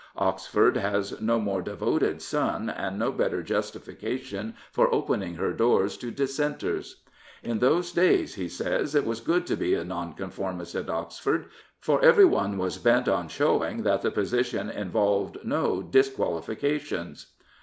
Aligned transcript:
Oxford 0.17 0.77
has 0.77 1.21
no 1.21 1.39
more 1.39 1.61
devoted 1.61 2.23
son, 2.23 2.71
and 2.71 2.97
no 2.97 3.11
better 3.11 3.43
justification 3.43 4.55
for 4.71 4.91
opening 4.91 5.35
her 5.35 5.53
doors 5.53 5.95
to 5.97 6.09
Dissenters, 6.09 6.95
*73 6.95 6.95
Prophets, 6.95 7.05
Priests, 7.05 7.37
and 7.37 7.43
Kings 7.43 7.51
In 7.51 7.59
those 7.59 7.91
day's," 8.19 8.33
he 8.33 8.47
says," 8.49 8.95
it 8.95 9.05
was 9.05 9.19
good 9.19 9.45
to 9.45 9.55
be 9.55 9.75
a 9.75 9.85
Nonconformist 9.85 10.73
at 10.73 10.89
Oxford, 10.89 11.45
for 11.79 12.03
everyone 12.03 12.57
was 12.57 12.79
bent 12.79 13.07
on 13.07 13.27
showing 13.27 13.83
that 13.83 14.01
the 14.01 14.09
position 14.09 14.71
involved 14.71 15.37
no 15.43 15.83
disqualifica 15.87 16.79
tions." 16.79 17.27